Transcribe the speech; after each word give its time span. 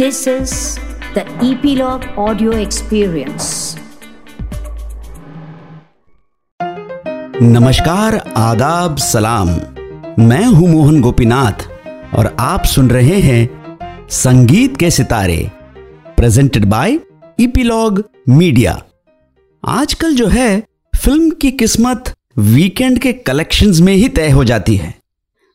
This 0.00 0.18
is 0.28 0.52
the 1.14 1.22
Epilogue 1.46 2.04
Audio 2.18 2.52
Experience. 2.52 3.48
नमस्कार, 7.42 8.16
आदाब, 8.36 8.96
सलाम। 8.96 9.48
मैं 10.18 10.44
हूँ 10.44 10.68
मोहन 10.68 11.00
गोपीनाथ 11.00 11.68
और 12.14 12.36
आप 12.40 12.64
सुन 12.64 12.90
रहे 12.90 13.20
हैं 13.20 13.48
संगीत 14.10 14.76
के 14.76 14.90
सितारे 14.90 15.50
प्रेजेंटेड 16.16 16.64
बाय 16.64 16.98
इपीलॉग 17.40 18.04
मीडिया 18.28 18.82
आजकल 19.64 20.14
जो 20.14 20.26
है, 20.26 20.62
फ़िल्म 20.96 21.30
की 21.30 21.50
किस्मत 21.50 22.14
वीकेंड 22.38 22.98
के 22.98 23.12
कलेक्शंस 23.12 23.80
में 23.80 23.94
ही 23.94 24.08
तय 24.08 24.30
हो 24.30 24.44
जाती 24.44 24.76
है। 24.76 24.94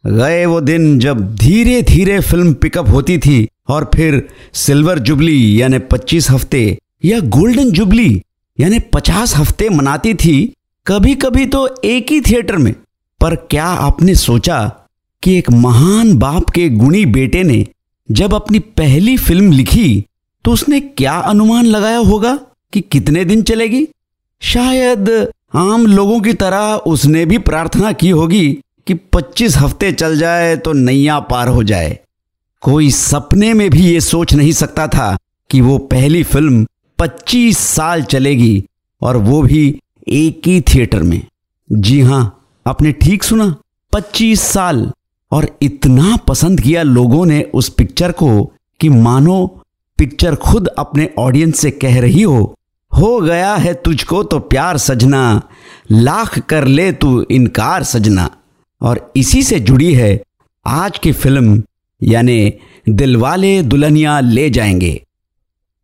गए 0.05 0.46
वो 0.46 0.62
दिन 0.62 1.00
जब 1.00 1.36
धीरे 1.36 1.82
धीरे 1.82 2.20
फ़िल्म 2.20 2.54
पिकअप 2.54 2.89
होती 2.89 3.18
थी 3.18 3.48
और 3.70 3.89
फिर 3.95 4.27
सिल्वर 4.54 4.99
जुबली, 4.99 5.62
यानी 5.62 5.80
25 5.91 6.30
हफ़्ते, 6.31 6.77
या 7.05 7.20
गोल्डन 7.20 7.71
जुबली, 7.71 8.21
यानी 8.57 8.80
50 8.94 9.35
हफ़्ते 9.35 9.70
मनाती 9.70 10.13
थी 10.13 10.53
कभी 10.85 11.13
कभी 11.16 11.45
तो 11.45 11.67
एक 11.85 12.12
ही 12.12 12.20
थिएटर 12.21 12.57
में। 12.57 12.73
पर 13.21 13.35
क्या 13.35 13.66
आपने 13.66 14.16
सोचा 14.16 14.59
कि 15.23 15.38
एक 15.38 15.49
महान 15.52 16.13
बाप 16.17 16.49
के 16.49 16.67
गुणी 16.70 17.05
बेटे 17.05 17.43
ने 17.43 17.66
जब 18.09 18.34
अपनी 18.34 18.59
पहली 18.59 19.16
फ़िल्म 19.17 19.52
लिखी 19.52 20.05
तो 20.45 20.52
उसने 20.52 20.79
क्या 20.79 21.13
अनुमान 21.20 21.66
लगाया 21.66 21.98
होगा 21.98 22.35
कि 22.73 22.82
कितने 22.82 23.23
दिन 23.26 23.41
चलेगी? 23.41 23.88
शायद 24.41 25.09
आम 25.55 25.85
लोगों 25.88 26.20
की 26.20 26.34
तरह 26.34 26.73
उसने 26.88 27.26
भी 27.26 27.38
प्रार्थना 27.38 27.91
की 27.91 28.09
होगी 28.09 28.48
कि 28.88 28.93
25 29.13 29.57
हफ़्ते 29.57 29.91
चल 29.91 30.18
जाए 30.18 30.55
तो 30.57 30.73
नैया 30.73 31.20
पार 31.20 31.48
हो 31.48 31.63
जाए। 31.63 31.99
कोई 32.62 32.90
सपने 32.91 33.54
में 33.54 33.70
भी 33.70 33.86
ये 33.86 34.02
सोच 34.02 34.34
नहीं 34.34 34.52
सकता 34.52 34.88
था 34.88 35.18
कि 35.50 35.62
वो 35.62 35.77
पहली 35.77 36.23
फ़िल्म 36.23 36.66
25 36.99 37.57
साल 37.57 38.04
चलेगी 38.04 38.63
और 39.02 39.18
वो 39.18 39.41
भी 39.41 39.82
एक 40.07 40.41
ही 40.48 40.62
थिएटर 40.62 41.04
में। 41.04 41.21
जी 41.71 42.02
हाँ, 42.02 42.46
आपने 42.68 42.91
ठीक 42.91 43.24
सुना 43.24 43.55
25 43.94 44.41
साल। 44.41 44.91
और 45.32 45.57
इतना 45.62 46.16
पसंद 46.16 46.62
किया 46.62 46.84
लोगों 46.84 47.26
ने 47.26 47.41
उस 47.54 47.70
पिक्चर 47.70 48.12
को 48.12 48.54
कि 48.79 48.90
मानो 48.90 49.63
पिक्चर 49.98 50.35
खुद 50.35 50.68
अपने 50.68 51.10
ऑडियंस 51.20 51.60
से 51.60 51.72
कह 51.72 51.99
रही 52.01 52.22
हो 52.22 52.55
हो 52.91 53.20
गया 53.22 53.55
है 53.55 53.74
तुझको 53.74 54.24
तो 54.24 54.40
प्यार 54.40 54.77
सजना, 54.77 55.41
लाख 55.91 56.40
कर 56.40 56.66
ले 56.66 56.91
तू 56.91 57.22
इनकार 57.32 57.84
सजना। 57.84 58.29
और 58.82 59.13
इसी 59.16 59.44
से 59.44 59.60
जुड़ी 59.60 59.94
है 59.94 60.22
आज 60.66 60.98
की 60.98 61.12
फ़िल्म 61.12 61.63
यानी 62.05 62.53
दिलवाले 62.89 63.61
दुल्हनिया 63.63 64.19
ले 64.19 64.50
जाएँगे। 64.50 64.91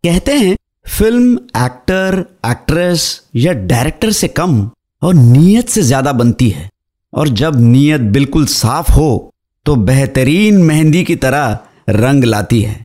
कहते 0.03 0.33
हैं, 0.33 0.55
फ़िल्म 0.87 1.33
एक्टर, 1.57 2.25
एक्ट्रेस 2.45 3.21
या 3.35 3.53
डायरेक्टर 3.53 4.11
से 4.11 4.27
कम 4.27 4.69
और 5.01 5.13
नीयत 5.13 5.69
से 5.69 5.81
ज़्यादा 5.81 6.11
बनती 6.13 6.49
है। 6.49 6.69
और 7.13 7.29
जब 7.29 7.59
नीयत 7.61 8.01
बिल्कुल 8.11 8.45
साफ़ 8.45 8.91
हो 8.91 9.31
तो 9.65 9.75
बेहतरीन 9.77 10.57
मेहंदी 10.57 11.03
की 11.03 11.15
तरह 11.15 11.57
रंग 11.89 12.23
लाती 12.23 12.61
है। 12.61 12.83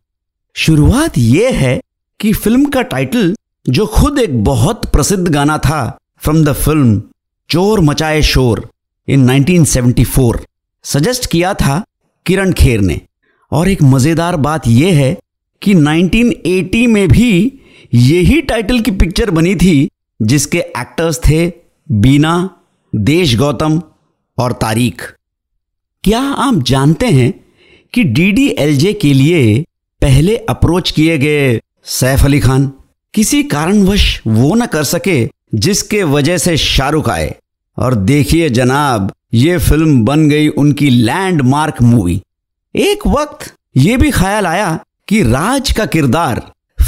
शुरुआत 0.56 1.18
यह 1.18 1.58
है 1.58 1.80
कि 2.20 2.32
फ़िल्म 2.32 2.64
का 2.64 2.82
टाइटल 2.82 3.34
जो 3.66 3.86
खुद 3.86 4.18
एक 4.18 4.42
बहुत 4.44 4.84
प्रसिद्ध 4.92 5.28
गाना 5.28 5.58
था 5.58 5.98
फ्रॉम 6.18 6.44
द 6.44 6.52
फ़िल्म 6.52 7.02
चोर 7.50 7.80
मचाए 7.80 8.22
शोर 8.22 8.68
इन 9.08 9.28
1974 9.30 10.38
सजेस्ट 10.84 11.30
किया 11.30 11.54
था 11.54 11.82
किरण 12.26 12.52
खेर 12.52 12.80
ने। 12.80 13.00
और 13.52 13.69
एक 13.69 13.83
मज़ेदार 13.83 14.36
बात 14.36 14.66
यह 14.66 14.97
है 14.97 15.16
कि 15.62 15.75
1980 15.75 16.86
में 16.86 17.08
भी 17.08 17.61
यही 17.94 18.41
टाइटल 18.41 18.80
की 18.80 18.91
पिक्चर 18.91 19.30
बनी 19.30 19.55
थी, 19.55 19.88
जिसके 20.22 20.58
एक्टर्स 20.58 21.20
थे 21.28 21.53
बीना, 21.91 22.50
देश 22.94 23.37
गौतम 23.37 23.82
और 24.38 24.53
तारीख 24.53 25.12
क्या 26.04 26.20
आप 26.20 26.62
जानते 26.62 27.06
हैं 27.06 27.32
कि 27.93 28.04
डी 28.04 28.31
डी 28.32 28.48
एल 28.59 28.76
जे 28.76 28.93
के 28.93 29.12
लिए 29.15 29.65
पहले 30.03 30.37
अप्रोच 30.37 30.91
किए 30.91 31.19
गए 31.19 31.60
सैफ 31.84 32.25
अली 32.25 32.41
खान? 32.41 32.72
किसी 33.15 33.43
कारणवश 33.43 34.22
वो 34.26 34.54
न 34.54 34.66
कर 34.66 34.84
सके, 34.84 35.28
जिसके 35.54 36.03
वजह 36.03 36.38
से 36.38 36.56
शाहरुख 36.56 37.09
आए। 37.09 37.34
और 37.78 37.94
देखिए 37.94 38.49
जनाब, 38.50 39.12
ये 39.34 39.59
फ़िल्म 39.59 40.04
बन 40.04 40.28
गई 40.28 40.49
उनकी 40.49 40.91
लैंडमार्क 40.91 41.82
मूवी 41.82 42.20
एक 42.76 43.06
वक्त 43.06 43.53
ये 43.76 43.97
भी 43.97 44.10
ख्याल 44.10 44.47
आया 44.47 44.78
कि 45.09 45.22
राज 45.22 45.70
का 45.72 45.84
किरदार 45.87 46.41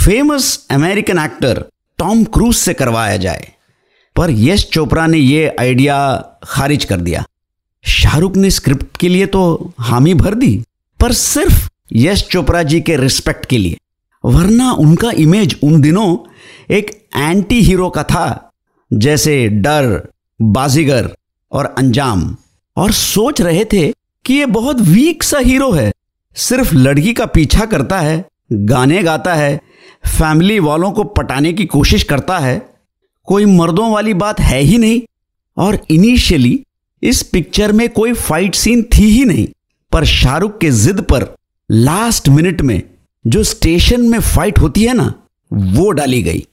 famous 0.05 0.67
American 0.71 1.19
actor 1.19 1.63
Tom 1.99 2.25
Cruise 2.25 2.55
से 2.55 2.75
करवाया 2.75 3.17
जाए। 3.17 3.53
पर 4.17 4.31
यश 4.31 4.69
चोपड़ा 4.71 5.07
ने 5.07 5.19
यह 5.19 5.57
आइडिया 5.61 5.97
खारिज 6.45 6.85
कर 6.85 7.01
दिया। 7.01 7.25
शाहरुख 7.85 8.37
ने 8.37 8.51
स्क्रिप्ट 8.51 8.97
के 8.97 9.09
लिए 9.09 9.27
तो 9.27 9.73
हामी 9.81 10.15
भर 10.15 10.35
दी, 10.35 10.65
पर 11.01 11.13
सिर्फ़ 11.13 11.69
यश 11.93 12.27
चोपड़ा 12.29 12.63
जी 12.63 12.81
के 12.81 12.97
रिस्पेक्ट 12.97 13.47
के 13.47 13.59
लिए। 13.59 13.79
वरना 14.25 14.73
उनका 14.73 15.11
इमेज 15.11 15.59
उन 15.63 15.81
दिनों 15.81 16.17
एक 16.71 16.91
एंटी 17.17 17.61
हीरो 17.61 17.89
का 17.91 18.03
था, 18.03 18.53
जैसे 18.93 19.49
डर, 19.49 20.09
बाजीगर 20.43 21.11
और 21.53 21.75
अंजाम। 21.79 22.37
और 22.77 22.93
सोच 22.93 23.41
रहे 23.41 23.65
थे 23.65 23.93
कि 24.29 24.35
ये 24.35 24.47
बहुत 24.47 24.81
वीक 24.81 25.23
सा 25.23 25.39
हीरो 25.39 25.71
है। 25.73 25.93
सिर्फ़ 26.35 26.75
लड़की 26.75 27.13
का 27.13 27.27
पीछा 27.27 27.65
करता 27.67 28.01
है, 28.01 28.25
गाने 28.53 29.03
गाता 29.03 29.35
है, 29.35 29.61
फैमिली 30.07 30.61
वालों 30.61 30.91
को 30.93 31.05
पटाने 31.05 31.53
की 31.53 31.65
कोशिश 31.67 32.03
करता 32.03 32.39
है, 32.39 32.71
कोई 33.25 33.45
मर्दों 33.45 33.93
वाली 33.93 34.15
बात 34.15 34.41
है 34.41 34.61
ही 34.61 34.79
नहीं, 34.79 35.01
और 35.57 35.79
इनिशियली 35.91 36.67
इस 37.03 37.23
पिक्चर 37.23 37.73
में 37.73 37.89
कोई 37.89 38.13
फाइट 38.13 38.55
सीन 38.55 38.83
थी 38.83 39.05
ही 39.05 39.25
नहीं, 39.25 39.47
पर 39.93 40.05
शाहरुख 40.05 40.59
के 40.59 40.71
जिद 40.71 41.01
पर 41.01 41.37
लास्ट 41.71 42.29
मिनट 42.29 42.61
में 42.63 42.83
जो 43.27 43.43
स्टेशन 43.43 44.01
में 44.01 44.21
फाइट 44.21 44.59
होती 44.59 44.85
है 44.85 44.95
ना, 44.95 45.15
वो 45.53 45.91
डाली 45.91 46.23
गई। 46.23 46.47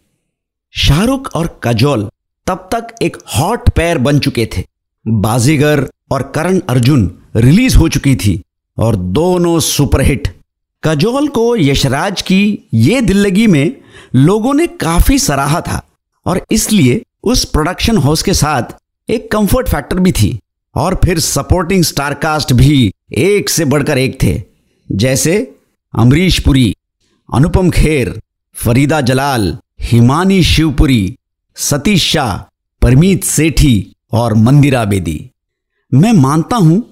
शाहरुख 0.72 1.30
और 1.36 1.60
कजोल 1.64 2.10
तब 2.48 2.70
तक 2.72 2.96
एक 3.02 3.18
हॉट 3.38 3.70
पैर 3.70 3.98
बन 3.98 4.20
चुके 4.20 4.50
थे। 4.58 4.64
बाजीगर 5.08 5.90
और 6.12 6.32
करण 6.36 6.60
अर्जुन 6.70 7.12
रिलीज़ 7.36 7.78
हो 7.78 7.90
चुकी 7.90 8.16
थी 8.16 8.42
और 8.78 8.96
दोनों 8.96 9.60
सुपरहिट। 9.60 10.28
कजोल 10.84 11.28
को 11.28 11.56
यशराज 11.58 12.22
की 12.22 12.70
ये 12.74 13.02
दिल्लगी 13.02 13.48
में 13.48 13.76
लोगों 14.16 14.54
ने 14.54 14.68
काफ़ी 14.68 15.20
सराहा 15.20 15.62
था 15.62 15.86
और 16.26 16.42
इसलिए 16.52 17.02
उस 17.24 17.46
प्रोडक्शन 17.46 17.98
हाउस 17.98 18.24
के 18.24 18.34
साथ 18.34 18.76
एक 19.10 19.32
कंफर्ट 19.32 19.70
फैक्टर 19.70 20.00
भी 20.00 20.12
थी 20.12 20.40
और 20.76 21.00
फिर 21.06 21.20
सपोर्टिंग 21.20 21.84
स्टारकास्ट 21.84 22.54
भी 22.54 22.94
एक 23.14 23.50
से 23.50 23.66
बढ़कर 23.66 23.98
एक 23.98 24.18
थे। 24.24 24.42
जैसे 24.92 25.56
अमरीश 25.94 26.40
पुरी, 26.40 26.76
अनुपम 27.34 27.70
खेर, 27.70 28.22
फरीदा 28.54 29.02
जलाल, 29.02 29.58
हिमानी 29.82 30.44
शिवपुरी, 30.44 31.18
सतीश 31.56 32.04
शाह, 32.04 32.38
परमीत 32.82 33.24
सेठी 33.24 33.95
और 34.12 34.34
मंदिरा 34.34 34.86
बेदी। 34.86 35.30
मैं 35.94 36.14
मानता 36.14 36.56
हूँ 36.56 36.84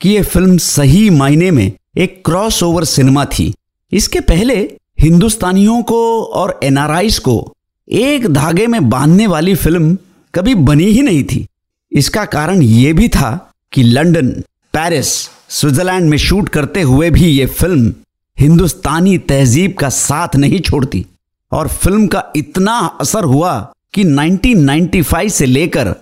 कि 0.00 0.10
यह 0.10 0.22
फ़िल्म 0.22 0.56
सही 0.58 1.10
मायने 1.10 1.50
में 1.50 1.72
एक 1.96 2.22
क्रॉस 2.24 2.62
ओवर 2.62 2.84
सिनेमा 2.84 3.24
थी। 3.24 3.54
इसके 3.92 4.20
पहले 4.20 4.76
हिंदुस्तानियों 5.00 5.82
को 5.82 6.22
और 6.22 6.60
एनआरआईस 6.62 7.18
को 7.18 7.52
एक 7.88 8.26
धागे 8.26 8.66
में 8.66 8.90
बांधने 8.90 9.26
वाली 9.26 9.54
फ़िल्म 9.54 9.98
कभी 10.34 10.54
बनी 10.54 10.84
ही 10.84 11.02
नहीं 11.02 11.24
थी। 11.24 11.46
इसका 11.92 12.24
कारण 12.24 12.62
यह 12.62 12.94
भी 12.94 13.08
था 13.08 13.52
कि 13.72 13.82
लंदन, 13.82 14.30
पेरिस, 14.72 15.08
स्विट्जरलैंड 15.48 16.10
में 16.10 16.18
शूट 16.18 16.48
करते 16.48 16.82
हुए 16.82 17.10
भी 17.10 17.26
यह 17.26 17.46
फ़िल्म 17.46 17.94
हिंदुस्तानी 18.38 19.18
तहजीब 19.18 19.74
का 19.74 19.88
साथ 19.88 20.36
नहीं 20.36 20.60
छोड़ती। 20.60 21.06
और 21.52 21.68
फ़िल्म 21.68 22.06
का 22.06 22.24
इतना 22.36 22.78
असर 23.00 23.24
हुआ 23.24 23.72
कि 23.94 24.04
1995 24.04 25.28
से 25.28 25.46
लेकर 25.46 25.94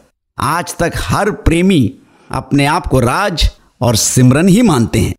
आज 0.43 0.75
तक 0.77 0.93
हर 0.99 1.31
प्रेमी 1.31 1.93
अपने 2.31 2.67
आप 2.67 2.87
को 2.87 3.01
राज 3.01 3.49
और 3.81 3.97
सिमरन 3.97 4.49
ही 4.49 4.63
मानते 4.63 5.01
हैं। 5.01 5.15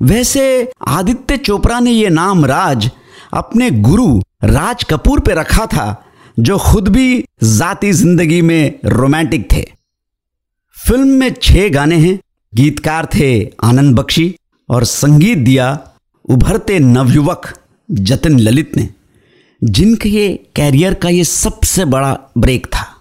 वैसे 0.00 0.72
आदित्य 0.88 1.36
चोपड़ा 1.36 1.80
ने 1.80 1.90
यह 1.90 2.10
नाम 2.10 2.44
राज 2.44 2.90
अपने 3.34 3.70
गुरु 3.70 4.08
राज 4.44 4.84
कपूर 4.84 5.20
पे 5.20 5.34
रखा 5.34 5.66
था, 5.66 6.02
जो 6.38 6.58
खुद 6.58 6.88
भी 6.88 7.24
जाती 7.44 7.92
ज़िंदगी 7.92 8.40
में 8.42 8.78
रोमांटिक 8.86 9.50
थे। 9.52 9.62
फ़िल्म 10.76 11.08
में 11.10 11.32
छह 11.32 11.68
गाने 11.68 11.96
हैं, 11.96 12.18
गीतकार 12.52 13.08
थे 13.14 13.30
आनंद 13.64 13.98
बख्शी 13.98 14.34
और 14.68 14.84
संगीत 14.86 15.38
दिया 15.38 15.78
उभरते 16.24 16.78
नवयुवक 16.78 17.52
जतिन 17.88 18.38
ललित 18.40 18.76
ने, 18.76 18.88
जिनके 19.62 20.28
कैरियर 20.56 20.94
का 20.94 21.08
ये 21.08 21.24
सबसे 21.26 21.84
बड़ा 21.86 22.18
ब्रेक 22.38 22.66
था। 22.66 22.92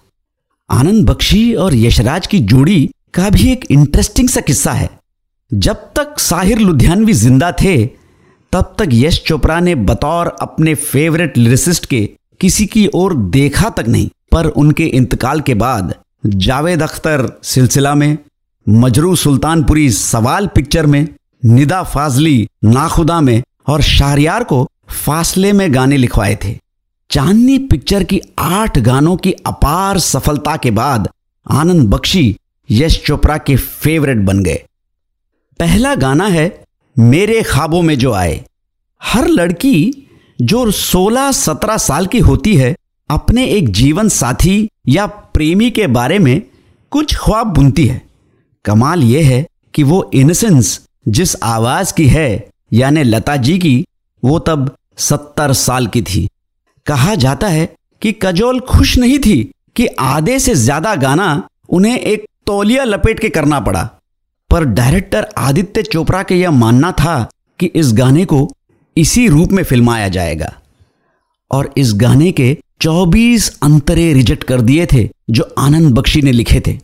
आनंद 0.69 1.05
बख्शी 1.09 1.53
और 1.53 1.75
यशराज 1.75 2.27
की 2.27 2.39
जोड़ी 2.39 2.89
का 3.13 3.29
भी 3.29 3.51
एक 3.51 3.65
इंटरेस्टिंग 3.71 4.29
सा 4.29 4.41
किस्सा 4.41 4.71
है। 4.71 4.89
जब 5.51 5.75
तक 5.95 6.19
साहिर 6.19 6.59
लुधियानवी 6.59 7.13
ज़िंदा 7.13 7.51
थे, 7.51 7.85
तब 8.53 8.75
तक 8.79 8.89
यश 8.93 9.21
चोपड़ा 9.27 9.59
ने 9.59 9.75
बतौर 9.75 10.27
अपने 10.41 10.73
फेवरेट 10.75 11.37
लिरिसिस्ट 11.37 11.85
के 11.85 12.01
किसी 12.41 12.65
की 12.65 12.87
ओर 12.93 13.15
देखा 13.15 13.69
तक 13.69 13.87
नहीं, 13.87 14.09
पर 14.31 14.47
उनके 14.47 14.85
इंतकाल 14.85 15.41
के 15.41 15.53
बाद 15.53 15.93
जावेद 16.25 16.81
अख्तर 16.81 17.31
सिलसिला 17.43 17.95
में, 17.95 18.17
मजरू 18.67 19.15
सुल्तानपुरी 19.15 19.89
सवाल 19.91 20.47
पिक्चर 20.47 20.85
में, 20.85 21.07
निदा 21.45 21.83
फाजली 21.83 22.47
नाखुदा 22.65 23.21
में 23.21 23.41
और 23.67 23.81
शाहरियार 23.81 24.43
को 24.43 24.67
फासले 24.89 25.51
में 25.53 25.73
गाने 25.73 25.97
लिखवाए 25.97 26.37
थे। 26.45 26.57
चांदनी 27.15 27.57
पिक्चर 27.57 28.03
की 28.03 28.21
आठ 28.39 28.79
गानों 28.79 29.17
की 29.17 29.31
अपार 29.31 29.99
सफलता 29.99 30.57
के 30.57 30.71
बाद 30.71 31.09
आनंद 31.51 31.89
बख्शी, 31.89 32.37
यश 32.71 33.03
चोपड़ा 33.05 33.37
के 33.37 33.55
फेवरेट 33.55 34.17
बन 34.17 34.43
गए। 34.43 34.63
पहला 35.59 35.95
गाना 35.95 36.27
है, 36.27 36.63
मेरे 36.99 37.43
ख्वाबों 37.43 37.81
में 37.81 37.97
जो 37.97 38.11
आए। 38.11 38.45
हर 39.03 39.27
लड़की 39.27 40.07
जो 40.41 40.71
16-17 40.71 41.77
साल 41.77 42.05
की 42.05 42.19
होती 42.19 42.55
है, 42.55 42.75
अपने 43.09 43.45
एक 43.45 43.69
जीवन 43.69 44.09
साथी 44.09 44.69
या 44.87 45.05
प्रेमी 45.05 45.71
के 45.71 45.87
बारे 45.87 46.19
में 46.19 46.41
कुछ 46.91 47.15
ख्वाब 47.15 47.47
बुनती 47.47 47.85
है। 47.85 48.01
कमाल 48.65 49.03
यह 49.03 49.29
है 49.29 49.47
कि 49.73 49.83
वो 49.83 50.11
इनसेंस 50.13 50.81
जिस 51.07 51.35
आवाज़ 51.43 51.93
की 51.93 52.07
है, 52.07 52.49
यानी 52.73 53.03
लता 53.03 53.35
जी 53.35 53.59
की, 53.59 53.85
वो 54.25 54.39
तब 54.39 54.75
सत्तर 54.97 55.53
साल 55.53 55.87
की 55.87 56.01
थी। 56.01 56.29
कहा 56.85 57.15
जाता 57.15 57.47
है 57.47 57.65
कि 58.01 58.11
कजोल 58.21 58.59
खुश 58.59 58.97
नहीं 58.97 59.19
थी 59.19 59.41
कि 59.75 59.85
आधे 59.99 60.39
से 60.39 60.55
ज़्यादा 60.55 60.95
गाना 60.95 61.47
उन्हें 61.69 61.97
एक 61.99 62.25
तौलिया 62.45 62.83
लपेट 62.83 63.19
के 63.19 63.29
करना 63.29 63.59
पड़ा। 63.59 63.83
पर 64.49 64.65
डायरेक्टर 64.65 65.27
आदित्य 65.37 65.81
चोपड़ा 65.83 66.21
के 66.23 66.35
यह 66.35 66.51
मानना 66.51 66.91
था 66.91 67.15
कि 67.59 67.65
इस 67.65 67.93
गाने 67.93 68.25
को 68.25 68.47
इसी 68.97 69.27
रूप 69.27 69.51
में 69.51 69.63
फिल्माया 69.63 70.07
जाएगा। 70.09 70.53
और 71.51 71.73
इस 71.77 71.93
गाने 71.93 72.31
के 72.31 72.57
24 72.81 73.49
अंतरे 73.63 74.11
रिजेक्ट 74.13 74.43
कर 74.43 74.61
दिए 74.61 74.85
थे, 74.85 75.09
जो 75.29 75.55
आनंद 75.57 75.93
बख्शी 75.93 76.21
ने 76.21 76.31
लिखे 76.31 76.61
थे। 76.67 76.77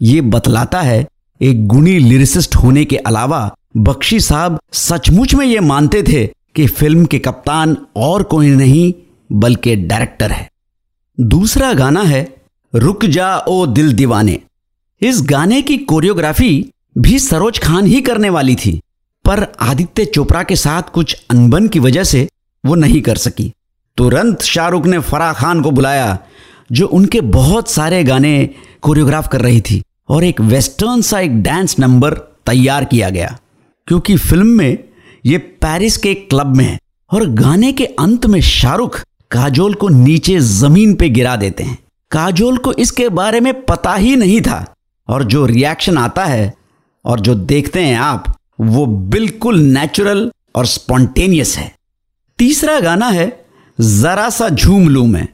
ये 0.00 0.20
बतलाता 0.20 0.80
है, 0.80 1.06
एक 1.40 1.66
गुणी 1.66 1.98
लिरिसिस्ट 1.98 2.56
होने 2.56 2.84
के 2.84 2.96
अलावा 2.96 3.50
बख्शी 3.76 4.20
साहब 4.20 4.58
सचमुच 4.72 5.34
में 5.34 5.46
ये 5.46 5.60
मानते 5.60 6.02
थे 6.02 6.26
कि 6.54 6.66
फ़िल्म 6.66 7.04
के 7.04 7.18
कप्तान 7.18 7.76
और 7.96 8.22
कोई 8.22 8.50
नहीं 8.50 8.92
बल्कि 9.32 9.76
डायरेक्टर 9.76 10.32
है। 10.32 10.48
दूसरा 11.18 11.72
गाना 11.72 12.02
है, 12.02 12.26
रुक 12.72 13.04
जा 13.06 13.36
ओ 13.38 13.64
दिल 13.66 13.92
दीवाने। 13.92 14.38
इस 15.02 15.20
गाने 15.22 15.60
की 15.62 15.76
कोरियोग्राफी 15.78 16.72
भी 16.98 17.18
सरोज 17.18 17.58
खान 17.58 17.86
ही 17.86 18.00
करने 18.00 18.30
वाली 18.30 18.54
थी, 18.56 18.80
पर 19.24 19.46
आदित्य 19.60 20.04
चोपड़ा 20.04 20.42
के 20.42 20.56
साथ 20.56 20.90
कुछ 20.90 21.16
अनबन 21.30 21.68
की 21.68 21.78
वजह 21.78 22.04
से 22.04 22.28
वो 22.64 22.74
नहीं 22.74 23.00
कर 23.02 23.16
सकी। 23.16 23.52
तुरंत 23.98 24.42
शाहरुख 24.42 24.86
ने 24.86 24.98
फराह 24.98 25.32
खान 25.32 25.62
को 25.62 25.70
बुलाया, 25.70 26.18
जो 26.72 26.86
उनके 26.86 27.20
बहुत 27.20 27.70
सारे 27.70 28.02
गाने 28.04 28.48
कोरियोग्राफ 28.82 29.28
कर 29.28 29.40
रही 29.40 29.60
थी, 29.60 29.82
और 30.08 30.24
एक 30.24 30.40
वेस्टर्न 30.40 31.02
सा 31.02 31.20
एक 31.20 31.42
डांस 31.42 31.78
नंबर 31.78 32.14
तैयार 32.46 32.84
किया 32.84 33.10
गया, 33.10 33.38
क्योंकि 33.88 34.16
फ़िल्म 34.16 34.46
में 34.46 34.78
ये 35.26 35.38
पेरिस 35.38 35.96
के 35.96 36.10
एक 36.10 36.28
क्लब 36.30 36.56
में 36.56 36.64
है, 36.64 36.78
और 37.10 37.26
गाने 37.26 37.72
के 37.72 37.84
अंत 37.84 38.26
में 38.26 38.40
शाहरुख 38.40 39.00
काजोल 39.32 39.74
को 39.74 39.88
नीचे 39.88 40.40
ज़मीन 40.40 40.94
पे 40.94 41.08
गिरा 41.08 41.36
देते 41.36 41.64
हैं। 41.64 41.78
काजोल 42.10 42.56
को 42.56 42.72
इसके 42.72 43.08
बारे 43.08 43.40
में 43.40 43.62
पता 43.62 43.94
ही 43.94 44.16
नहीं 44.16 44.40
था। 44.40 44.74
और 45.08 45.24
जो 45.24 45.46
रिएक्शन 45.46 45.98
आता 45.98 46.24
है, 46.24 46.54
और 47.04 47.20
जो 47.20 47.34
देखते 47.34 47.82
हैं 47.82 47.98
आप, 47.98 48.36
वो 48.60 48.86
बिल्कुल 48.86 49.60
नेचुरल 49.60 50.32
और 50.56 50.66
स्पॉन्टेनियस 50.66 51.58
है। 51.58 51.74
तीसरा 52.38 52.80
गाना 52.80 53.08
है, 53.08 53.46
जरा 53.80 54.30
सा 54.30 54.48
झूम 54.48 54.88
लू 54.88 55.06
मैं। 55.06 55.28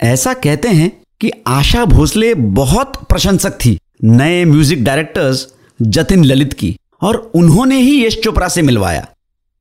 ऐसा 0.00 0.34
कहते 0.34 0.68
हैं 0.68 1.02
कि 1.20 1.30
आशा 1.46 1.84
भोसले 1.84 2.34
बहुत 2.34 2.96
प्रशंसक 3.08 3.50
थी, 3.50 3.78
नए 4.04 4.44
म्यूज़िक 4.44 4.84
डायरेक्टर्स 4.84 5.54
जतिन 5.82 6.24
ललित 6.24 6.52
की, 6.52 6.76
और 7.02 7.32
उन्होंने 7.34 7.80
ही 7.80 8.06
यश 8.06 8.20
चोपड़ा 8.24 8.48
से 8.48 8.62
मिलवाया। 8.62 9.06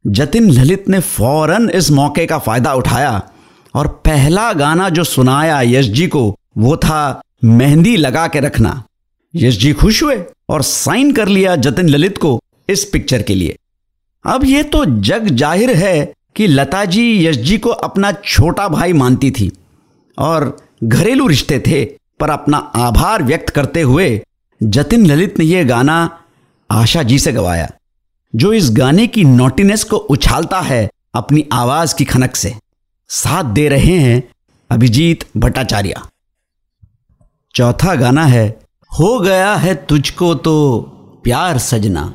जतिन 0.07 0.49
ललित 0.49 0.89
ने 0.89 0.99
फ़ौरन 0.99 1.69
इस 1.69 1.91
मौके 1.91 2.25
का 2.25 2.37
फ़ायदा 2.37 2.73
उठाया 2.73 3.29
और 3.79 3.87
पहला 4.05 4.51
गाना 4.55 4.89
जो 4.89 5.03
सुनाया 5.05 5.61
यश 5.61 5.85
जी 5.87 6.07
को, 6.07 6.35
वो 6.57 6.75
था 6.77 7.21
मेहंदी 7.45 7.95
लगा 7.97 8.27
के 8.27 8.39
रखना। 8.39 8.83
यश 9.33 9.57
जी 9.57 9.71
खुश 9.73 10.01
हुए 10.03 10.23
और 10.49 10.61
साइन 10.63 11.11
कर 11.13 11.27
लिया 11.27 11.55
जतिन 11.57 11.89
ललित 11.89 12.17
को 12.17 12.39
इस 12.69 12.83
पिक्चर 12.85 13.21
के 13.21 13.35
लिए। 13.35 13.55
अब 14.25 14.45
ये 14.45 14.63
तो 14.65 14.83
जग 14.85 15.27
ज़ाहिर 15.29 15.75
है 15.75 16.13
कि 16.35 16.47
लता 16.47 16.83
जी 16.85 17.03
यश 17.25 17.37
जी 17.39 17.57
को 17.57 17.69
अपना 17.69 18.11
छोटा 18.13 18.67
भाई 18.69 18.93
मानती 18.95 19.31
थी 19.31 19.51
और 20.17 20.55
घरेलू 20.83 21.27
रिश्ते 21.27 21.59
थे, 21.59 21.83
पर 22.19 22.29
अपना 22.29 22.57
आभार 22.57 23.23
व्यक्त 23.23 23.49
करते 23.49 23.81
हुए 23.81 24.21
जतिन 24.61 25.05
ललित 25.05 25.39
ने 25.39 25.45
यह 25.45 25.67
गाना 25.67 25.97
आशा 26.69 27.03
जी 27.03 27.19
से 27.19 27.31
गवाया, 27.33 27.69
जो 28.33 28.53
इस 28.53 28.69
गाने 28.71 29.07
की 29.07 29.23
नोटिनेस 29.25 29.83
को 29.83 29.97
उछालता 29.97 30.59
है 30.61 30.89
अपनी 31.15 31.45
आवाज़ 31.53 31.95
की 31.95 32.05
खनक 32.05 32.35
से। 32.35 32.53
साथ 33.09 33.43
दे 33.53 33.67
रहे 33.69 33.97
हैं 33.97 34.23
अभिजीत 34.69 35.23
भट्टाचार्य। 35.37 35.93
चौथा 37.55 37.95
गाना 37.95 38.25
है, 38.25 38.47
हो 38.91 39.19
गया 39.19 39.53
है 39.55 39.73
तुझको 39.85 40.33
तो 40.35 40.79
प्यार 41.23 41.57
सजना। 41.57 42.13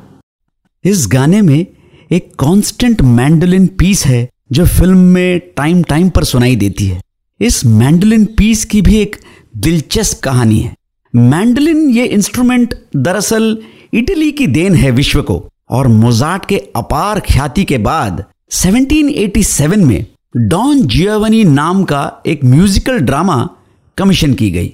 इस 0.85 1.07
गाने 1.07 1.41
में 1.41 1.65
एक 2.11 2.31
कांस्टेंट 2.39 3.01
मैंडलिन 3.01 3.67
पीस 3.79 4.05
है, 4.05 4.27
जो 4.51 4.65
फ़िल्म 4.65 4.97
में 4.97 5.39
टाइम 5.57 5.83
टाइम 5.83 6.09
पर 6.09 6.23
सुनाई 6.23 6.55
देती 6.55 6.87
है। 6.87 7.01
इस 7.39 7.65
मैंडलिन 7.65 8.25
पीस 8.37 8.65
की 8.65 8.81
भी 8.81 8.97
एक 8.97 9.15
दिलचस्प 9.57 10.21
कहानी 10.23 10.59
है। 10.59 10.73
मैंडलिन 11.13 11.89
ये 11.89 12.05
इंस्ट्रूमेंट 12.05 12.73
दरअसल 12.95 13.57
इटली 13.93 14.31
की 14.31 14.47
देन 14.47 14.75
है 14.75 14.91
विश्व 14.91 15.21
को, 15.21 15.43
और 15.69 15.87
मोजार्ट 15.87 16.45
के 16.45 16.57
अपार 16.75 17.19
ख्याति 17.19 17.63
के 17.63 17.77
बाद 17.77 18.23
1787 18.51 19.77
में 19.77 20.05
डॉन 20.37 20.81
जियावनी 20.81 21.43
नाम 21.43 21.83
का 21.83 22.23
एक 22.25 22.43
म्यूजिकल 22.43 22.99
ड्रामा 22.99 23.49
कमीशन 23.97 24.33
की 24.33 24.51
गई। 24.51 24.73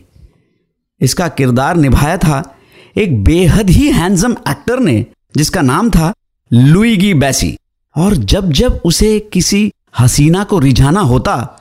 इसका 1.02 1.28
किरदार 1.28 1.75
निभाया 1.75 2.18
था 2.18 2.56
एक 2.98 3.24
बेहद 3.24 3.69
ही 3.69 3.92
हैंडसम 3.92 4.36
एक्टर 4.50 4.80
ने, 4.80 5.06
जिसका 5.38 5.62
नाम 5.62 5.90
था 5.90 6.13
लुईगी 6.54 7.13
बैसी। 7.13 7.58
और 7.98 8.16
जब 8.16 8.52
जब 8.52 8.81
उसे 8.86 9.19
किसी 9.19 9.74
हसीना 10.00 10.44
को 10.44 10.60
रिझाना 10.60 11.00
होता, 11.00 11.60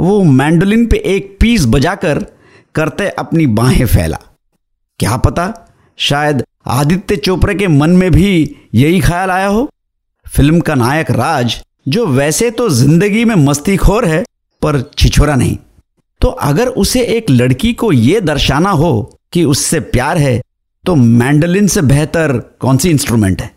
वो 0.00 0.22
मैंडोलिन 0.24 0.86
पे 0.86 0.96
एक 0.96 1.36
पीस 1.40 1.64
बजाकर 1.66 2.26
करते 2.74 3.08
अपनी 3.08 3.46
बाहें 3.46 3.86
फैला। 3.86 4.18
क्या 4.98 5.16
पता 5.16 5.72
शायद 5.96 6.44
आदित्य 6.66 7.16
चोपड़े 7.16 7.54
के 7.54 7.68
मन 7.68 7.90
में 7.90 8.10
भी 8.10 8.56
यही 8.74 9.00
ख्याल 9.00 9.30
आया 9.30 9.46
हो? 9.46 9.70
फ़िल्म 10.28 10.60
का 10.60 10.74
नायक 10.74 11.10
राज 11.10 11.64
जो 11.86 12.06
वैसे 12.06 12.50
तो 12.50 12.68
ज़िंदगी 12.68 13.24
में 13.24 13.34
मस्ती 13.36 13.76
खोर 13.76 14.04
है, 14.04 14.22
पर 14.62 14.80
छिछोरा 14.98 15.34
नहीं। 15.34 15.56
तो 16.20 16.28
अगर 16.28 16.68
उसे 16.68 17.02
एक 17.06 17.30
लड़की 17.30 17.72
को 17.72 17.92
यह 17.92 18.20
दर्शाना 18.20 18.70
हो 18.70 19.20
कि 19.32 19.44
उससे 19.44 19.80
प्यार 19.80 20.18
है 20.18 20.40
तो 20.84 20.94
मैंडलिन 20.94 21.66
से 21.66 21.82
बेहतर 21.82 22.32
कौन 22.60 22.76
सी 22.76 22.90
इंस्ट्रूमेंट 22.90 23.42
है? 23.42 23.50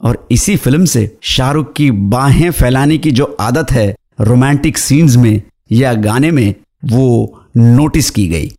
और 0.00 0.26
इसी 0.30 0.56
फ़िल्म 0.56 0.84
से 0.84 1.16
शाहरुख 1.22 1.72
की 1.72 1.90
बाहें 1.90 2.50
फैलाने 2.50 2.98
की 2.98 3.10
जो 3.10 3.24
आदत 3.40 3.70
है, 3.72 3.94
रोमांटिक 4.20 4.78
सीन्स 4.78 5.16
में 5.16 5.42
या 5.72 5.92
गाने 5.94 6.30
में, 6.30 6.54
वो 6.84 7.46
नोटिस 7.56 8.10
की 8.10 8.26
गई। 8.28 8.50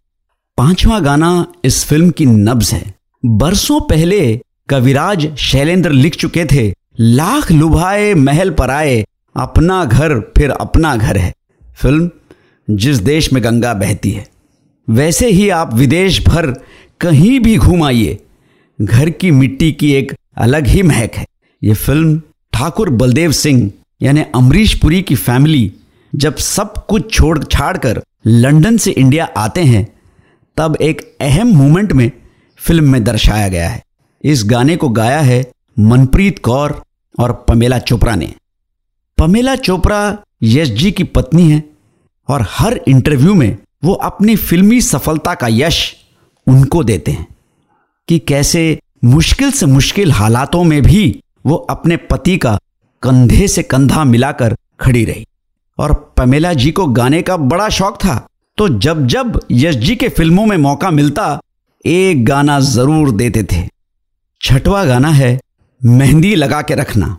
पांचवा 0.57 0.99
गाना 0.99 1.45
इस 1.65 1.83
फ़िल्म 1.85 2.09
की 2.09 2.25
नब्ज 2.25 2.71
है। 2.73 2.93
बरसों 3.23 3.79
पहले 3.81 4.39
कविराज 4.69 5.27
शैलेंद्र 5.37 5.91
लिख 5.91 6.15
चुके 6.15 6.45
थे 6.45 6.69
लाख 6.97 7.51
लुभाए, 7.51 8.13
महल 8.13 8.49
पर 8.51 8.69
आए 8.71 9.03
अपना 9.35 9.83
घर 9.85 10.19
फिर 10.37 10.49
अपना 10.51 10.95
घर 10.95 11.17
है। 11.17 11.33
फ़िल्म 11.77 12.09
जिस 12.67 12.97
देश 12.97 13.31
में 13.33 13.43
गंगा 13.43 13.73
बहती 13.73 14.11
है, 14.11 14.25
वैसे 14.87 15.29
ही 15.29 15.49
आप 15.49 15.73
विदेश 15.73 16.19
भर 16.27 16.51
कहीं 17.01 17.39
भी 17.39 17.55
घूम 17.57 17.83
आइए, 17.83 18.17
घर 18.79 19.09
की 19.09 19.31
मिट्टी 19.31 19.71
की 19.71 19.91
एक 19.93 20.13
अलग 20.37 20.67
ही 20.67 20.81
महक 20.83 21.15
है। 21.15 21.25
ये 21.61 21.73
फ़िल्म 21.73 22.19
ठाकुर 22.53 22.89
बलदेव 22.91 23.31
सिंह, 23.31 23.71
यानी 24.01 24.21
अमरीश 24.35 24.73
पुरी 24.73 25.01
की 25.01 25.15
फैमिली, 25.15 25.71
जब 26.13 26.35
सब 26.35 26.85
कुछ 26.85 27.13
छोड़ 27.13 27.43
छाड़ 27.43 27.77
कर 27.77 28.01
लंदन 28.25 28.77
से 28.77 28.91
इंडिया 28.91 29.29
आते 29.37 29.63
हैं, 29.63 29.87
तब 30.57 30.77
एक 30.81 31.01
अहम 31.21 31.47
मोमेंट 31.47 31.93
में 31.93 32.09
फ़िल्म 32.59 32.91
में 32.91 33.03
दर्शाया 33.03 33.47
गया 33.47 33.69
है। 33.69 33.83
इस 34.23 34.43
गाने 34.45 34.75
को 34.75 34.89
गाया 34.89 35.19
है 35.21 35.43
मनप्रीत 35.77 36.39
कौर 36.39 36.81
और 37.19 37.31
पमेला 37.48 37.79
चोपड़ा 37.79 38.15
ने। 38.15 38.34
पमेला 39.17 39.55
चोपड़ा 39.55 40.17
यश 40.43 40.69
जी 40.69 40.91
की 40.91 41.03
पत्नी 41.03 41.50
है 41.51 41.63
और 42.29 42.45
हर 42.50 42.79
इंटरव्यू 42.88 43.34
में 43.34 43.57
वो 43.84 43.93
अपनी 43.93 44.36
फिल्मी 44.36 44.81
सफलता 44.81 45.34
का 45.34 45.48
यश 45.50 45.95
उनको 46.48 46.84
देते 46.84 47.12
हैं 47.12 47.27
कि 48.07 48.19
कैसे 48.19 48.79
मुश्किल 49.03 49.51
से 49.51 49.65
मुश्किल 49.65 50.12
हालातों 50.12 50.63
में 50.63 50.81
भी 50.81 51.24
वो 51.45 51.55
अपने 51.55 51.98
पति 51.98 52.38
का 52.38 52.57
कंधे 53.03 53.48
से 53.48 53.63
कंधा 53.63 54.03
मिलाकर 54.03 54.55
खड़ी 54.79 55.05
रही। 55.05 55.25
और 55.79 55.93
पमेला 56.17 56.53
जी 56.53 56.72
को 56.72 56.86
गाने 56.88 57.22
का 57.22 57.38
बड़ा 57.38 57.69
शौक 57.69 57.95
था। 57.95 58.27
तो 58.57 58.67
जब 58.69 59.07
जब 59.07 59.39
यश 59.51 59.75
जी 59.75 59.95
के 59.95 60.10
फ़िल्मों 60.10 60.45
में 60.45 60.57
मौका 60.57 60.91
मिलता, 60.91 61.39
एक 61.86 62.25
गाना 62.25 62.60
ज़रूर 62.60 63.12
देते 63.12 63.43
थे। 63.43 63.67
छठवा 64.41 64.84
गाना 64.86 65.10
है 65.10 65.39
मेहंदी 65.84 66.36
लगा 66.36 66.62
के 66.62 66.75
रखना। 66.75 67.17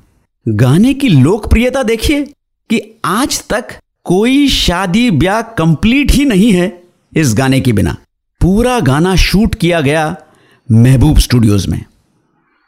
गाने 0.49 0.95
की 0.95 1.09
लोकप्रियता 1.09 1.83
देखिए 1.83 2.25
कि 2.71 3.01
आज 3.05 3.47
तक 3.49 3.69
कोई 4.05 4.49
शादी 4.49 5.11
ब्याह 5.11 5.43
कंप्लीट 5.43 6.11
ही 6.11 6.25
नहीं 6.25 6.53
है 6.53 6.83
इस 7.17 7.35
गाने 7.35 7.61
के 7.61 7.73
बिना। 7.73 7.97
पूरा 8.41 8.81
गाना 8.81 9.17
शूट 9.17 9.55
किया 9.55 9.81
गया 9.81 10.17
महबूब 10.73 11.19
स्टूडियोज 11.19 11.67
में। 11.67 11.85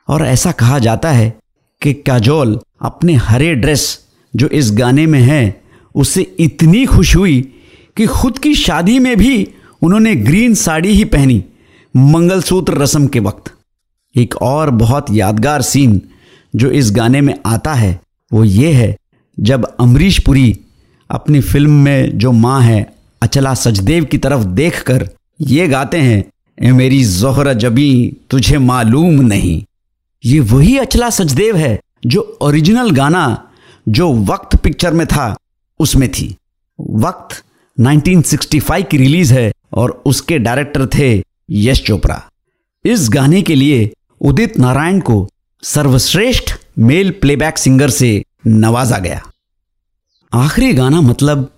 और 0.09 0.27
ऐसा 0.27 0.53
कहा 0.53 0.79
जाता 0.79 1.13
है 1.13 1.39
कि 1.83 1.95
काजोल 1.95 2.61
अपने 2.83 3.15
हरे 3.15 3.55
ड्रेस 3.55 3.99
जो 4.37 4.49
इस 4.49 4.73
गाने 4.73 5.07
में 5.07 5.21
है, 5.21 5.63
उससे 5.95 6.23
इतनी 6.39 6.87
खुश 6.87 7.17
हुई 7.17 7.53
कि 7.97 8.07
खुद 8.07 8.39
की 8.39 8.55
शादी 8.55 8.99
में 8.99 9.17
भी 9.17 9.49
उन्होंने 9.83 10.15
ग्रीन 10.17 10.55
साड़ी 10.55 10.89
ही 10.89 11.05
पहनी, 11.05 11.45
मंगलसूत्र 11.97 12.75
रस्म 12.75 13.07
के 13.07 13.21
वक्त। 13.21 13.58
एक 14.19 14.37
और 14.37 14.71
बहुत 14.71 15.07
यादगार 15.11 15.63
सीन 15.63 16.01
जो 16.57 16.71
इस 16.71 16.91
गाने 16.93 17.21
में 17.21 17.35
आता 17.47 17.75
है, 17.75 18.01
वो 18.33 18.45
ये 18.45 18.73
है, 18.73 18.97
जब 19.41 19.65
अमरीश 19.81 20.19
पुरी 20.19 20.59
अपनी 21.11 21.41
फ़िल्म 21.41 21.71
में 21.71 22.19
जो 22.19 22.33
माँ 22.33 22.61
है, 22.63 22.95
अचला 23.23 23.55
सचदेव 23.55 24.05
की 24.05 24.19
तरफ़ 24.19 24.45
देखकर 24.45 25.09
ये 25.41 25.69
गाते 25.69 25.99
हैं, 25.99 26.25
ए 26.63 26.73
मेरी 26.73 27.05
जोहरा 27.05 27.53
जबी 27.53 28.17
तुझे 28.31 28.59
मालूम 28.59 29.21
नहीं। 29.21 29.65
ये 30.25 30.41
वही 30.41 30.79
अचला 30.79 31.11
सचदेव 31.11 31.57
है, 31.57 31.81
जो 32.07 32.39
ओरिजिनल 32.41 32.91
गाना 32.91 33.51
जो 33.89 34.13
वक्त 34.15 34.57
पिक्चर 34.57 34.93
में 34.93 35.07
था, 35.07 35.37
उसमें 35.79 36.11
थी। 36.13 36.37
वक्त 36.81 37.45
1965 37.81 38.83
की 38.91 38.97
रिलीज़ 38.97 39.35
है 39.35 39.53
और 39.73 40.03
उसके 40.07 40.39
डायरेक्टर 40.39 40.87
थे 40.87 41.23
यश 41.51 41.83
चोपड़ा। 41.83 42.23
इस 42.85 43.09
गाने 43.11 43.43
के 43.43 43.55
लिए 43.55 43.93
उदित 44.21 44.59
नारायण 44.59 45.01
को 45.01 45.29
सर्वश्रेष्ठ 45.63 46.53
मेल 46.79 47.11
प्लेबैक 47.11 47.59
सिंगर 47.59 47.91
से 47.91 48.11
नवाजा 48.47 48.99
गया। 48.99 49.21
आखिरी 50.33 50.73
गाना 50.73 51.01
मतलब 51.01 51.49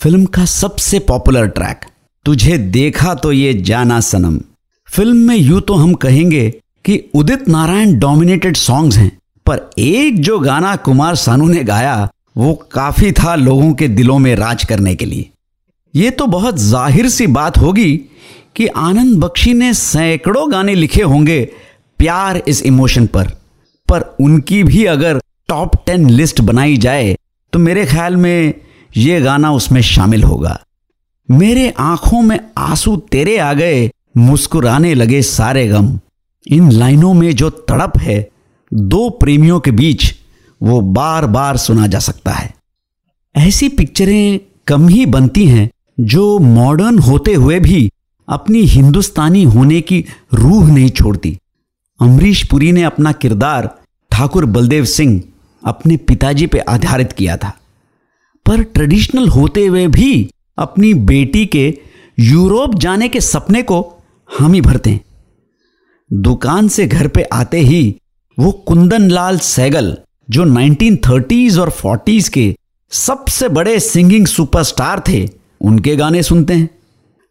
फ़िल्म 0.00 0.24
का 0.26 0.44
सबसे 0.44 0.98
पॉपुलर 1.08 1.46
ट्रैक। 1.48 1.84
तुझे 2.26 2.56
देखा 2.58 3.14
तो 3.14 3.32
ये 3.32 3.52
जाना 3.62 4.00
सनम। 4.02 4.38
फ़िल्म 4.88 5.16
में 5.18 5.36
यूँ 5.36 5.60
तो 5.60 5.74
हम 5.74 5.94
कहेंगे 5.96 6.48
कि 6.84 7.02
उदित 7.14 7.48
नारायण 7.48 7.98
डोमिनेटेड 7.98 8.56
सॉन्ग्स 8.56 8.96
हैं, 8.96 9.10
पर 9.46 9.70
एक 9.78 10.20
जो 10.20 10.38
गाना 10.38 10.74
कुमार 10.78 11.14
सानू 11.16 11.48
ने 11.48 11.62
गाया, 11.64 12.08
वो 12.36 12.54
काफ़ी 12.72 13.12
था 13.12 13.34
लोगों 13.34 13.72
के 13.72 13.88
दिलों 13.88 14.18
में 14.18 14.34
राज 14.36 14.64
करने 14.64 14.94
के 14.94 15.04
लिए। 15.04 15.30
ये 15.94 16.10
तो 16.10 16.26
बहुत 16.28 16.58
ज़ाहिर 16.58 17.08
सी 17.08 17.26
बात 17.28 17.58
होगी 17.58 17.94
कि 18.56 18.66
आनंद 18.66 19.18
बख्शी 19.18 19.52
ने 19.54 19.72
सैकड़ों 19.74 20.50
गाने 20.52 20.74
लिखे 20.74 21.02
होंगे 21.02 21.48
प्यार 21.98 22.42
इस 22.48 22.62
इमोशन 22.62 23.06
पर। 23.06 23.28
पर 23.88 24.00
उनकी 24.20 24.62
भी 24.64 24.84
अगर 24.84 25.20
टॉप 25.48 25.74
टेन 25.86 26.08
लिस्ट 26.10 26.40
बनाई 26.40 26.76
जाए 26.76 27.16
तो 27.52 27.58
मेरे 27.58 27.84
ख्याल 27.86 28.16
में 28.16 28.54
ये 28.96 29.20
गाना 29.20 29.52
उसमें 29.52 29.80
शामिल 29.80 30.22
होगा। 30.22 30.58
मेरे 31.28 31.72
आँखों 31.78 32.22
में 32.22 32.38
आँसू 32.58 32.96
तेरे 32.96 33.38
आ 33.38 33.52
गए, 33.52 33.90
मुस्कुराने 34.16 34.94
लगे 34.94 35.22
सारे 35.22 35.66
गम। 35.68 35.98
इन 36.46 36.70
लाइनों 36.70 37.14
में 37.14 37.36
जो 37.36 37.50
तड़प 37.50 37.98
है, 37.98 38.28
दो 38.74 39.08
प्रेमियों 39.10 39.60
के 39.60 39.70
बीच, 39.70 40.14
वो 40.62 40.80
बार 40.80 41.26
बार 41.26 41.56
सुना 41.56 41.86
जा 41.86 41.98
सकता 41.98 42.32
है। 42.32 42.54
ऐसी 43.36 43.68
पिक्चरें 43.68 44.40
कम 44.66 44.88
ही 44.88 45.06
बनती 45.06 45.46
हैं, 45.46 45.70
जो 46.00 46.38
मॉडर्न 46.38 46.98
होते 46.98 47.34
हुए 47.34 47.60
भी 47.60 47.90
अपनी 48.28 48.60
हिंदुस्तानी 48.60 49.42
होने 49.44 49.80
की 49.80 50.04
रूह 50.34 50.72
नहीं 50.72 50.90
छोड़ती। 50.90 51.38
अमरीश 52.00 52.44
पुरी 52.44 52.72
ने 52.72 52.82
अपना 52.82 53.12
किरदार 53.12 53.78
ठाकुर 54.10 54.44
बलदेव 54.44 54.84
सिंह 54.84 55.22
अपने 55.64 55.96
पिताजी 55.96 56.46
पे 56.46 56.58
आधारित 56.58 57.12
किया 57.12 57.36
था। 57.36 57.52
पर 58.46 58.62
ट्रेडिशनल 58.62 59.28
होते 59.28 59.66
हुए 59.66 59.86
भी 59.86 60.30
अपनी 60.58 60.94
बेटी 60.94 61.46
के 61.46 61.78
यूरोप 62.18 62.74
जाने 62.74 63.08
के 63.08 63.20
सपने 63.20 63.62
को 63.62 63.98
हम 64.38 64.52
ही 64.52 64.60
भरते 64.60 64.90
हैं। 64.90 65.00
दुकान 66.12 66.68
से 66.68 66.86
घर 66.86 67.08
पे 67.08 67.22
आते 67.22 67.60
ही 67.60 67.96
वो 68.38 68.52
कुंदन 68.52 69.10
लाल 69.10 69.38
सैगल, 69.38 69.98
जो 70.30 70.44
1930s 70.44 71.58
और 71.58 71.70
40s 71.70 72.28
के 72.28 72.56
सबसे 72.90 73.48
बड़े 73.48 73.80
सिंगिंग 73.80 74.26
सुपरस्टार 74.26 75.02
थे, 75.08 75.28
उनके 75.60 75.96
गाने 75.96 76.22
सुनते 76.22 76.54
हैं। 76.54 76.70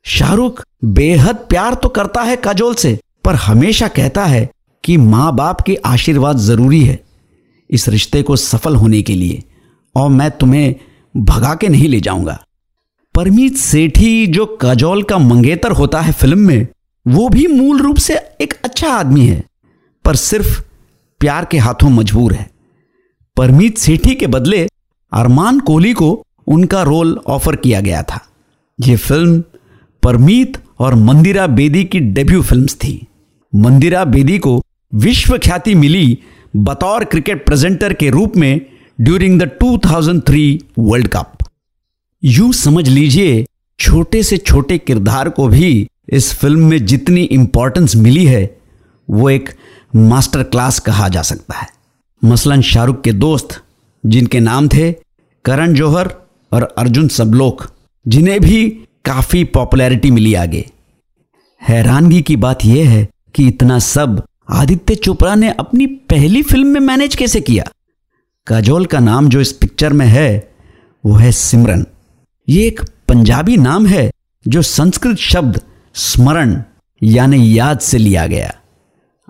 शाहरुख 0.03 0.63
बेहद 0.83 1.35
प्यार 1.35 1.73
तो 1.73 1.89
करता 1.89 2.21
है 2.21 2.35
काजोल 2.35 2.75
से, 2.75 2.99
पर 3.23 3.35
हमेशा 3.35 3.87
कहता 3.87 4.25
है 4.25 4.49
कि 4.85 4.97
माँ 4.97 5.33
बाप 5.35 5.61
के 5.61 5.75
आशीर्वाद 5.85 6.37
ज़रूरी 6.37 6.83
है 6.83 6.99
इस 7.69 7.87
रिश्ते 7.89 8.21
को 8.21 8.35
सफल 8.35 8.75
होने 8.75 9.01
के 9.01 9.13
लिए 9.13 9.43
और 9.95 10.09
मैं 10.09 10.29
तुम्हें 10.31 10.75
भगा 11.15 11.53
के 11.55 11.67
नहीं 11.67 11.87
ले 11.89 11.99
जाऊँगा। 11.99 12.39
परमीत 13.15 13.55
सेठी 13.55 14.27
जो 14.27 14.45
काजोल 14.61 15.03
का 15.03 15.17
मंगेतर 15.17 15.71
होता 15.71 16.01
है 16.01 16.11
फ़िल्म 16.11 16.39
में, 16.39 16.67
वो 17.05 17.27
भी 17.29 17.45
मूल 17.47 17.81
रूप 17.81 17.97
से 17.97 18.15
एक 18.41 18.53
अच्छा 18.63 18.89
आदमी 18.89 19.25
है, 19.27 19.43
पर 20.05 20.15
सिर्फ़ 20.15 20.61
प्यार 21.21 21.45
के 21.45 21.57
हाथों 21.57 21.89
मजबूर 21.89 22.33
है। 22.33 22.49
परमीत 23.37 23.77
सेठी 23.77 24.15
के 24.15 24.27
बदले 24.27 24.67
अरमान 25.11 25.59
कोहली 25.59 25.93
को 25.93 26.11
उनका 26.47 26.81
रोल 26.83 27.17
ऑफ़र 27.27 27.55
किया 27.55 27.81
गया 27.81 28.01
था। 28.03 28.19
यह 28.79 28.97
फ़िल्म 28.97 29.43
परमीत 30.03 30.57
और 30.79 30.95
मंदिरा 30.95 31.47
बेदी 31.47 31.83
की 31.83 31.99
डेब्यू 31.99 32.41
फिल्म्स 32.41 32.75
थी। 32.75 33.07
मंदिरा 33.53 34.03
बेदी 34.05 34.37
को 34.39 34.61
विश्व 34.93 35.37
ख्याति 35.37 35.73
मिली 35.75 36.17
बतौर 36.55 37.03
क्रिकेट 37.03 37.45
प्रेजेंटर 37.45 37.93
के 37.93 38.09
रूप 38.09 38.37
में 38.37 38.61
ड्यूरिंग 39.01 39.41
द 39.41 39.51
2003 39.63 40.59
वर्ल्ड 40.79 41.07
कप। 41.07 41.37
यूँ 42.23 42.51
समझ 42.53 42.87
लीजिए, 42.89 43.45
छोटे 43.79 44.23
से 44.23 44.37
छोटे 44.37 44.77
किरदार 44.77 45.29
को 45.29 45.47
भी 45.47 45.87
इस 46.09 46.33
फ़िल्म 46.33 46.67
में 46.67 46.85
जितनी 46.85 47.23
इंपॉर्टेंस 47.23 47.95
मिली 47.95 48.25
है, 48.25 48.57
वो 49.09 49.29
एक 49.29 49.49
मास्टर 49.95 50.43
क्लास 50.43 50.79
कहा 50.79 51.09
जा 51.09 51.21
सकता 51.21 51.57
है। 51.57 51.67
मसलन 52.23 52.61
शाहरुख 52.61 53.01
के 53.01 53.13
दोस्त, 53.13 53.61
जिनके 54.05 54.39
नाम 54.39 54.67
थे 54.67 54.91
करण 55.45 55.73
जौहर 55.73 56.13
और 56.51 56.63
अर्जुन 56.77 57.07
सबलोक, 57.07 57.65
जिन्हें 58.07 58.39
भी 58.39 58.67
काफ़ी 59.05 59.43
पॉपुलैरिटी 59.43 60.11
मिली 60.11 60.33
आगे। 60.33 60.65
हैरानगी 61.61 62.21
की 62.21 62.35
बात 62.35 62.65
यह 62.65 62.89
है 62.89 63.07
कि 63.35 63.47
इतना 63.47 63.79
सब 63.79 64.23
आदित्य 64.49 64.95
चोपड़ा 64.95 65.35
ने 65.35 65.49
अपनी 65.49 65.85
पहली 65.85 66.41
फ़िल्म 66.41 66.67
में 66.67 66.79
मैनेज 66.79 67.15
कैसे 67.15 67.41
किया? 67.41 67.63
काजोल 68.47 68.85
का 68.85 68.99
नाम 68.99 69.29
जो 69.29 69.41
इस 69.41 69.51
पिक्चर 69.51 69.93
में 69.93 70.05
है, 70.05 70.51
वो 71.03 71.13
है 71.13 71.31
सिमरन। 71.31 71.85
ये 72.49 72.67
एक 72.67 72.81
पंजाबी 73.07 73.57
नाम 73.57 73.85
है 73.85 74.11
जो 74.47 74.61
संस्कृत 74.61 75.17
शब्द 75.17 75.59
स्मरण, 75.95 76.61
यानी 77.03 77.57
याद 77.59 77.79
से 77.79 77.97
लिया 77.97 78.27
गया। 78.27 78.53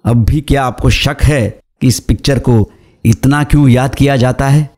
अब 0.06 0.26
भी 0.26 0.42
क्या 0.42 0.66
आपको 0.66 0.90
शक 0.90 1.18
है 1.24 1.60
कि 1.82 1.88
इस 1.88 2.00
पिक्चर 2.00 2.40
को 2.40 2.72
इतना 3.06 3.44
क्यों 3.44 3.70
याद 3.70 3.96
किया 3.96 4.18
जाता 4.18 4.48
है? 4.48 4.70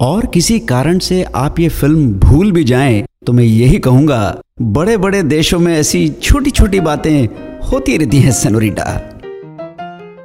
और 0.00 0.26
किसी 0.26 0.58
कारण 0.60 0.98
से 0.98 1.22
आप 1.24 1.60
ये 1.60 1.68
फ़िल्म 1.68 2.12
भूल 2.14 2.52
भी 2.52 2.64
जाएँ 2.64 3.04
तो 3.26 3.32
मैं 3.32 3.44
यही 3.44 3.78
कहूँगा 3.78 4.38
बड़े 4.62 4.96
बड़े 4.96 5.22
देशों 5.22 5.58
में 5.58 5.74
ऐसी 5.76 6.08
छोटी 6.22 6.50
छोटी 6.50 6.80
बातें 6.80 7.26
होती 7.68 7.96
रहती 7.96 8.20
हैं, 8.20 8.32
सेनोरिटा। 8.32 9.17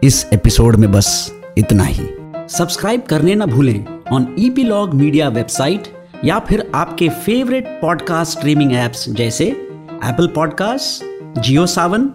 इस 0.03 0.29
एपिसोड 0.33 0.75
में 0.75 0.91
बस 0.91 1.33
इतना 1.57 1.83
ही। 1.83 2.03
सब्सक्राइब 2.49 3.01
करने 3.01 3.35
ना 3.35 3.45
भूलें 3.45 3.85
ऑन 4.11 4.35
ईपीलॉग 4.39 4.93
मीडिया 4.93 5.29
वेबसाइट 5.29 5.83
या 6.25 6.39
फिर 6.39 6.71
आपके 6.75 7.09
फेवरेट 7.09 7.67
पॉडकास्ट 7.67 8.37
स्ट्रीमिंग 8.37 8.73
एप्स 8.73 9.09
जैसे 9.09 9.45
Apple 9.45 10.27
podcast 10.27 11.03
Jio 11.39 11.65
Saavn 11.65 12.09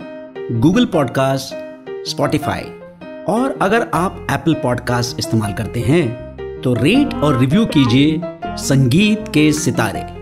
Google 0.53 0.85
podcast 0.85 1.55
Spotify 2.09 2.63
और 3.29 3.59
अगर 3.63 3.91
आप 3.95 4.27
एप्पल 4.31 4.55
पॉडकास्ट 4.55 5.19
इस्तेमाल 5.19 5.53
करते 5.53 5.81
हैं 5.81 6.61
तो 6.61 6.75
रेट 6.75 7.15
और 7.15 7.41
रिव्यू 7.41 7.67
कीजिए 7.67 8.21
संगीत 8.57 9.25
के 9.35 9.53
सितारे। 9.53 10.18